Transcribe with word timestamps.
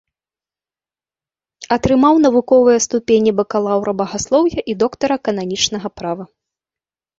Атрымаў 1.75 2.13
навуковыя 2.25 2.79
ступені 2.87 3.35
бакалаўра 3.41 3.91
багаслоўя 4.01 4.59
і 4.75 4.77
доктара 4.83 5.15
кананічнага 5.29 5.87
права. 6.03 6.23